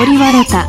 [0.00, 0.66] 掘り割れた。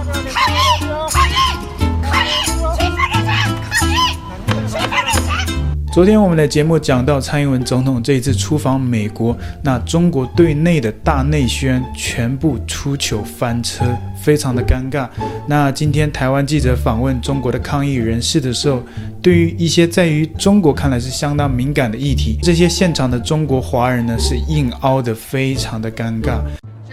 [5.94, 13.86] 昨天我们的节目讲到蔡英文总统这一次出访美国，那中国对内的大内宣全部出糗翻车，
[14.22, 15.08] 非常的尴尬。
[15.48, 18.82] 那今天台湾记者访问中国的抗议人士的时候，
[19.22, 26.40] 对于一些在于中国看来是相当敏感的议题，这些现场的中国华人呢是硬凹的，非常的尴尬。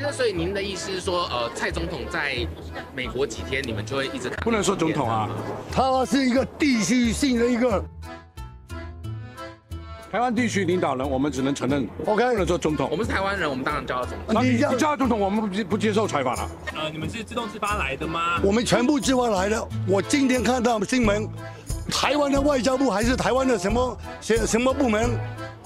[0.08, 2.46] 现在，所以您的意思是说，呃，蔡总统在
[2.94, 4.38] 美国几天，你们就会一直看？
[4.42, 5.28] 不能说总统啊，
[5.70, 7.84] 他是一个地区性的一个。
[10.10, 11.86] 台湾地区领导人，我们只能承认。
[12.06, 12.88] OK，不能说总统。
[12.90, 14.42] 我们是台湾人，我们当然叫他总统。
[14.42, 16.50] 你你叫他总统，我们不不接受采访了。
[16.74, 18.40] 呃，你们是自动自发来的吗？
[18.42, 19.68] 我们全部自发来的。
[19.86, 21.28] 我今天看到新闻，
[21.90, 25.10] 台湾的外交部还是台湾的什么什什么部门，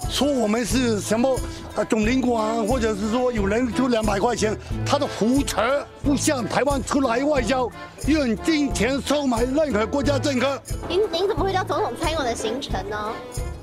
[0.08, 1.38] 说我们是什么
[1.74, 5.62] 啊总领馆，或者是说有人出两百块钱，他的胡扯，
[6.02, 7.68] 不向台湾出来外交，
[8.06, 10.60] 用金钱收买任何国家政客。
[10.88, 13.12] 您您怎么会叫总统参与我的行程呢？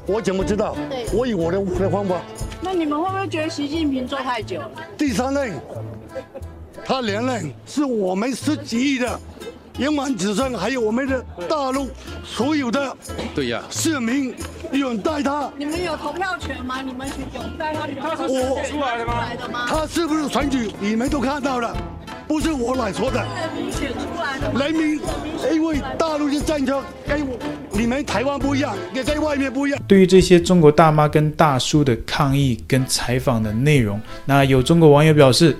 [0.08, 0.76] 我怎么知道？
[0.90, 2.20] 对，我以我的我的方法。
[2.62, 4.72] 那你们会不会觉得习近平做太久了？
[4.98, 5.54] 第三任，
[6.84, 9.20] 他连任是我们十几亿的
[9.80, 11.90] 延缓子孙，还有我们的大陆
[12.22, 12.94] 所有的
[13.34, 14.36] 对呀市民
[14.74, 15.50] 拥戴他。
[15.58, 16.82] 你们有投票权吗？
[16.82, 17.88] 你们去拥戴他？
[18.02, 19.66] 他是选出来的吗？
[19.70, 20.70] 他是不是选举？
[20.82, 21.74] 你们都看到了。
[22.28, 23.26] 不是我来说的，
[24.60, 25.00] 人民
[25.50, 27.26] 因为大陆的政策跟
[27.72, 29.82] 你们台湾不一样，也跟外面不一样。
[29.88, 35.58] 对于这些中国大妈跟大叔的抗议跟采访的内容，那有中国网友表示，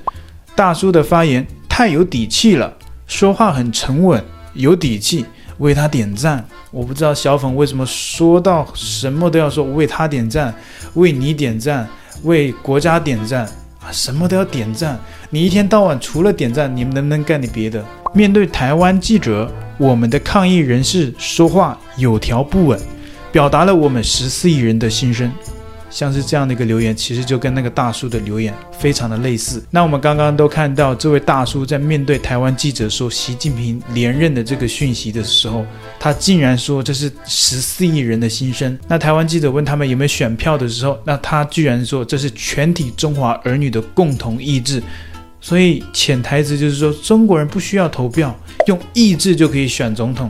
[0.56, 2.72] 大叔的发言太有底气了，
[3.10, 5.26] 说话很沉稳，有底气，
[5.58, 6.46] 为他点赞。
[6.70, 10.54] 我不知道小粉为什么说到什么都要说为他点赞，
[10.94, 11.90] 为你点赞，
[12.22, 13.46] 为国家点赞
[13.82, 13.92] 啊。
[13.92, 14.98] 什么都要点赞，
[15.32, 17.84] 你一天到晚除了点赞，你们能不能干点别的？
[18.14, 22.80] 面对台湾记者，我们的抗议人士说话有条不紊，
[23.32, 25.32] 表达了我们十四亿人的心声。
[25.90, 29.64] 像是这样的一个留言，其实就跟那个大叔的留言非常的类似。
[29.70, 35.66] 那我们刚刚都看到，这位大叔在面对台湾记者说习近平连任的这个讯息的时候，
[36.00, 38.78] 他竟然说这是十四亿人的心声。
[38.88, 44.82] 那台湾记者问他们有没有选票的时候，那他居然说这是全体中华儿女的共同意志。
[45.42, 50.30] 所以潜台词就是说，中国人不需要投票，用意志就可以选总统。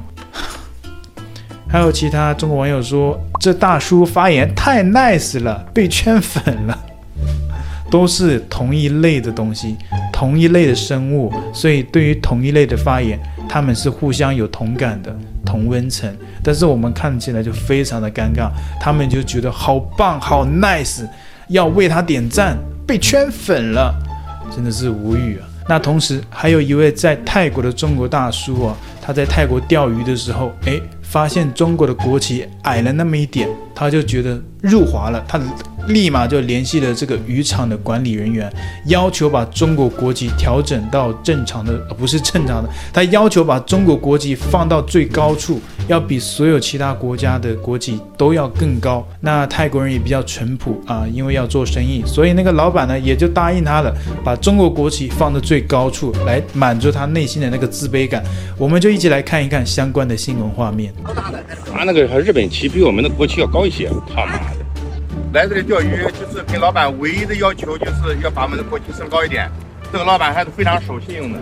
[1.72, 6.78] 还有其他中国网友说，这大叔发言太 nice 了，被圈粉了。
[7.92, 9.76] 都是同一类的东西，
[10.14, 16.08] 同一类的生物，所以对于同一类的发言，他们是互相有同感的，同温层。
[16.44, 18.50] 但是我们看起来就非常的尴尬，
[18.80, 21.08] 他们就觉得好棒，好 nice，
[21.48, 23.92] 要为他点赞，被圈粉了，
[24.56, 25.48] 真的是无语啊。
[25.68, 30.82] 那同时还有一位在泰国的中国大叔啊，他在泰国钓鱼的时候，诶。
[31.10, 35.40] 发现中国的国旗矮了那么一点，他就觉得入华了，他
[35.90, 38.52] 立马就联系了这个渔场的管理人员，
[38.86, 49.06] 要求把中国国旗调整到正常的，不是正常的，他要求把中国国旗放到最高处，要比所有其他国家的国旗都要更高。
[49.20, 58.24] 那泰国人也比较淳朴啊，因为要做生意，所以那个老板呢也就答应他了，把中国国旗放到最高处来满足他内心的那个自卑感。
[58.58, 60.94] 我们就一起来看一看相关的新闻画面。
[61.74, 64.49] 他那个日本旗比我们的国旗要高一些，他妈的！
[65.32, 69.48] 来这里钓鱼，就是跟老板唯一的要求，就是要把我们的国旗升高一点。
[69.92, 71.40] 这个老板还是非常守信用的。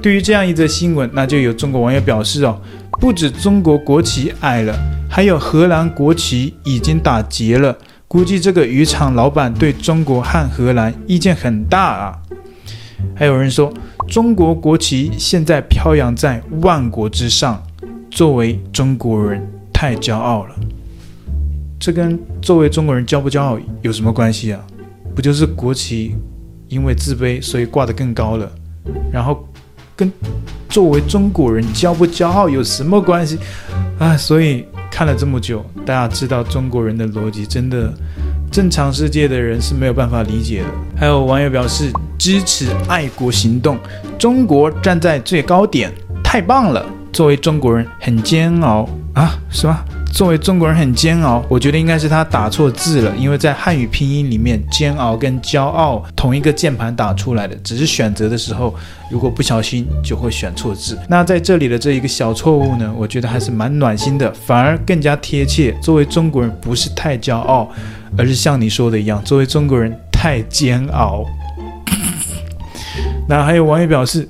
[0.00, 2.58] 对于这样一则新闻，那就有中国网友表示哦，
[2.92, 4.74] 不止中国国旗矮了，
[5.10, 7.76] 还有荷兰国旗已经打结了。
[8.08, 12.18] 估计这个渔场老板对中国和荷兰意见很大啊。
[13.14, 13.70] 还有人说。
[14.10, 17.62] 中国国旗现在飘扬在万国之上，
[18.10, 19.40] 作为中国人
[19.72, 20.54] 太骄傲了。
[21.78, 24.60] 这跟作为中国人骄不骄傲有什么关系啊？
[25.14, 26.16] 不就是国旗
[26.66, 28.50] 因为自卑所以挂得更高了，
[29.12, 29.48] 然后
[29.94, 30.10] 跟
[30.68, 33.38] 作为中国人骄不骄傲有什么关系
[34.00, 34.16] 啊？
[34.16, 37.94] 所以看了这么久，大家知道中国人的逻辑真的。
[38.50, 40.68] 正常世界的人是没有办法理解的。
[40.96, 43.78] 还有网友表示支持爱国行动，
[44.18, 45.92] 中国站在最高点，
[46.22, 46.84] 太棒了。
[47.12, 49.84] 作为中国人很煎熬啊，是吧？
[50.12, 58.74] 作为中国人很煎熬，我觉得应该是他打错字了，因为在汉语拼音里面，煎熬跟骄傲同一个键盘打出来的，只是选择的时候，
[59.10, 60.98] 如果不小心就会选错字。
[61.08, 65.72] 那在这里的这一个小错误呢，我觉得还是蛮暖心的，反而更加贴切。
[65.80, 67.70] 作为中国人，不是太骄傲，
[68.18, 71.24] 而是像你说的一样，作为中国人太煎熬。
[73.28, 74.28] 那还有网友表示，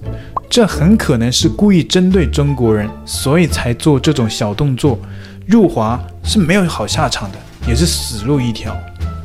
[0.49, 4.97] 这很可能是故意针对中国人，所以才做这种小动作。
[5.47, 8.77] 入华是没有好下场的，也是死路一条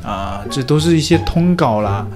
[0.04, 0.44] 啊！
[0.50, 2.06] 这都是一些通稿啦。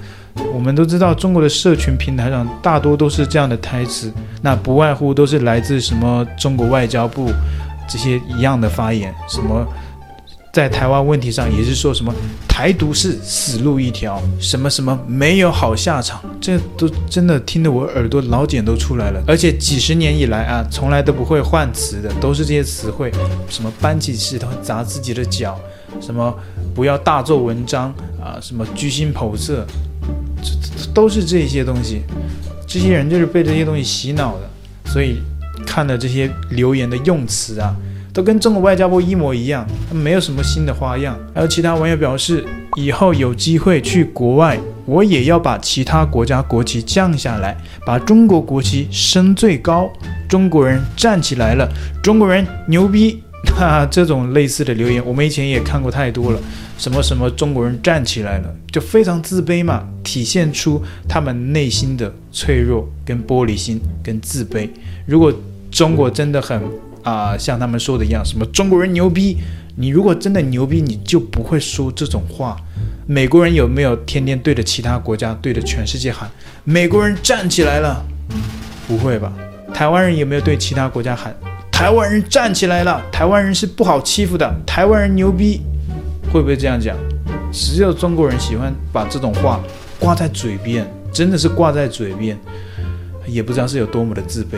[0.53, 4.11] 我们都知道，中国的社群平台上大多都是这样的台词，
[4.41, 7.29] 那不外乎都是来自什么中国外交部
[7.87, 9.65] 这些一样的发言，什么。
[10.51, 12.13] 在台湾问题上也是说什么
[12.45, 19.23] 台独是死路一条，什么什么没有好下场，这都真的听得我耳朵老茧都出来了。
[19.25, 23.09] 而且几十年以来啊，从来都不会换词的，都是这些词汇，
[23.49, 25.57] 什么搬起石头砸自己的脚，
[26.01, 26.37] 什么
[26.75, 27.85] 不要大做文章
[28.21, 29.65] 啊，什么居心叵测，
[30.43, 32.01] 这都是这些东西。
[32.67, 34.49] 这些人就是被这些东西洗脑的，
[34.91, 35.15] 所以
[35.65, 37.73] 看了这些留言的用词啊。
[38.13, 41.17] 都跟中国外交部一模一样，没有什么新的花样。
[41.33, 47.55] 还有其他网友表示，以后有机会去国外，我也要把其他国家国旗降下来，
[47.85, 49.89] 把中国国旗升最高。
[50.27, 51.69] 中国人站起来了，
[52.03, 53.21] 中国人牛逼！
[53.55, 56.39] 哈 哈，这种类似的留言，我们以前也看过太多了。
[56.77, 64.67] 什么什么中国人站起来了，就非常自卑嘛，体现出他们内心的脆弱、跟玻璃心、跟自卑。
[65.05, 65.33] 如果
[65.69, 66.61] 中国真的很……
[67.03, 69.37] 啊、像他们说的一样，什么中国人牛逼？
[69.75, 72.57] 你如果真的牛逼，你就不会说这种话。
[73.07, 76.29] 美国人有没有天天对着其他国家、对着全世界喊
[76.63, 78.03] “美国人站起来了”？
[78.87, 79.33] 不会吧？
[79.73, 81.35] 台湾人有没有对其他国家喊
[81.71, 83.01] “台湾人站起来了”？
[83.11, 85.61] 台湾人是不好欺负的，台湾人牛逼，
[86.31, 86.95] 会不会这样讲？
[87.51, 89.59] 只有中国人喜欢把这种话
[89.99, 92.37] 挂在嘴边，真的是挂在嘴边，
[93.25, 94.57] 也不知道是有多么的自卑。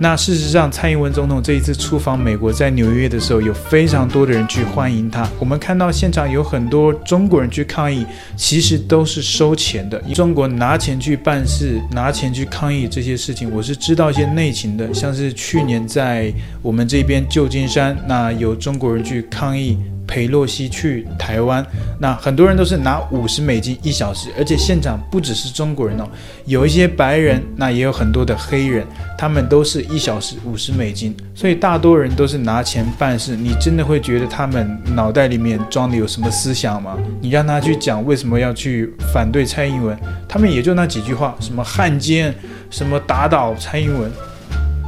[0.00, 5.28] 那事实上，蔡英文总统这一次出访美国，在纽约的时候，有非常多的人去欢迎他。
[5.40, 8.06] 我们看到现场有很多中国人去抗议，
[8.36, 9.98] 其实都是收钱的。
[10.14, 14.94] 中国拿钱去办事，拿钱去抗议这些事情，我是知道一些内情的。
[14.94, 19.76] 像是去年在我们这边旧金山，那有中国人去抗议。
[20.08, 21.64] 裴洛西去台湾，
[22.00, 26.08] 那很多人都是拿五十美金一小时，而且现场不只是中国人哦，
[26.46, 28.86] 有一些白人，那也有很多的黑人，
[29.18, 33.36] 他们都是一小时五十美金，所以大多人都是拿钱办事。
[33.36, 36.96] 你真的会觉得他们脑袋里面装的有什么思想吗？
[37.20, 39.96] 你让他去讲为什么要去反对蔡英文，
[40.26, 42.34] 他们也就那几句话，什么汉奸，
[42.70, 44.10] 什么打倒蔡英文，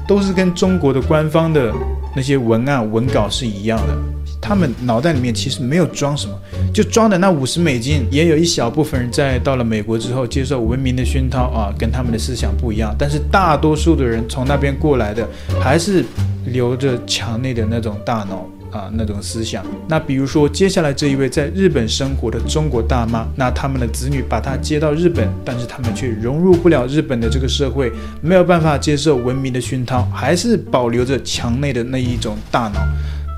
[0.09, 1.71] 都是跟中国的官方的
[2.17, 3.95] 那些文案文稿是一样的。
[4.41, 6.35] 他们脑袋里面其实没有装什么，
[6.73, 8.07] 就装的那五十美金。
[8.11, 12.95] 也有一小部分人在到了美国之后接受文明的熏陶啊，跟他们的思想不一样。
[12.99, 15.29] 但是大多数的人从那边过来的，
[15.61, 16.05] 还是
[16.47, 19.65] 留着墙内的那种大脑啊，那种思想。
[19.87, 32.81] 那比如说接下来这一位在日本生活的中国大妈，那他们的子女把她接到日本，但是他们却融入不了日本的这个社会，没有办法接受文明的熏陶，还是保留着墙内的那一种大脑。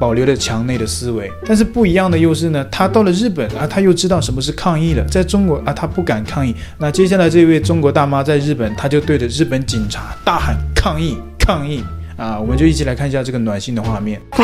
[0.00, 5.04] 保留了墙内的思维，但是不一样的又是呢，他到了日本啊，他又知道什么是抗议了。
[5.04, 6.52] 在中国啊，他不敢抗议。
[6.78, 11.84] 那接下来这位中国大妈在日本，他就对着日本警察大喊抗议抗议
[12.16, 12.36] 啊！
[12.36, 14.20] 我们就一起来看一下这个暖心的画面。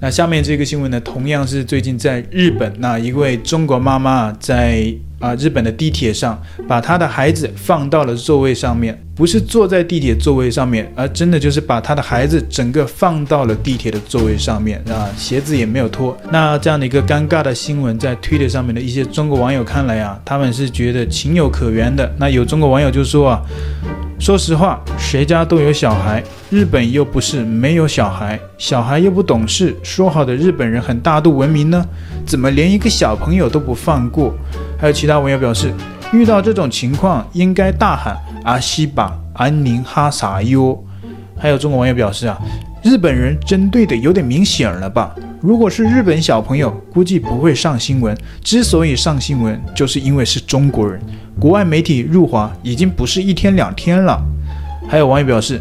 [0.00, 4.94] 那下面这个新闻呢，同样是最近在日本，那一位中国妈妈在。
[5.20, 16.16] 啊，日本的地铁上，把他的孩子放到了座位上面，不是坐在地铁座位上面，而真的就是把他的孩子整个放到了地铁的座位上面啊，鞋子也没有脱。
[16.30, 22.10] 那这样的一个尴尬的新闻，在推特上面的一些中国网友看来啊，他们是觉得情有可原的。
[22.16, 23.42] 那有中国网友就说啊，
[24.18, 31.84] 说实话，谁家都有小孩，日本又不是没有小孩，小孩又不懂事，说好的日本人很大度文明呢，
[32.24, 34.34] 怎么连一个小朋友都不放过？
[34.78, 35.70] 还有其他网友表示，
[36.10, 40.82] 遇到这种情况应该大喊阿西吧安宁哈萨哟。
[41.36, 42.38] 还有中国网友表示啊，
[42.82, 45.14] 日本人针对的有点明显了吧？
[45.40, 48.14] 如果是日本小朋友，估计不会上新闻。
[48.42, 51.00] 之所以上新闻，就是因为是中国人。
[51.38, 54.22] 国外媒体入华已经不是一天两天了。
[54.86, 55.58] 还有网友表示，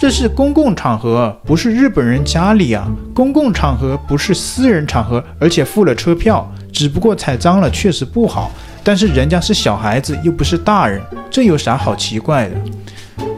[0.00, 2.90] 这是公共场合，不是日本人家里啊。
[3.14, 6.50] 公共场合不是私人场合，而且付了车票。
[6.78, 8.52] 只不过踩脏了确实不好，
[8.84, 12.54] 但是人家是小孩子，又不是大人，这有啥好奇怪的？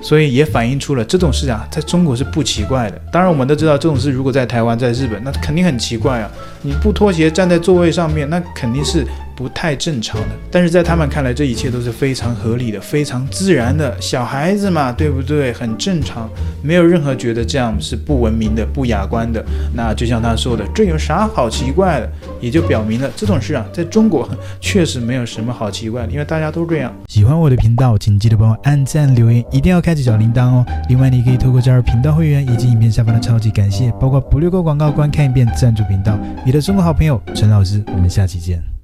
[0.02, 3.00] 所以也反映出了这种事啊，在中国是不奇怪的。
[3.10, 6.30] 当然，我们都知道这种事如果在台湾、在日本，那肯定很奇怪啊！
[6.60, 9.06] 你不脱鞋站在座位上面，那肯定是
[9.40, 10.28] 不太正常的。
[10.50, 13.98] 但是在他们看来，这一切都是非常合理的、非常自然的。
[13.98, 15.50] 小孩子嘛，对不对？
[15.54, 16.28] 很正常，
[16.62, 19.42] 没有任何觉得这样是不文明的、不雅观的。
[19.74, 22.12] 那就像他说的，这有啥好奇怪的？
[22.38, 24.28] 也就表明了这种事啊，在中国
[24.60, 26.94] 确实没有什么好奇怪的，因为大家都这样。
[27.08, 30.66] 喜欢我的频道，请记得帮我按赞、留言，一定要开启小铃铛哦。
[30.90, 36.18] 另外，你可以透过加入频道会员以及影片下方的超级感谢，包括不略过广告、观看一遍赞助频道。
[36.44, 38.79] 你的中国好朋友陈老师，我们下期见。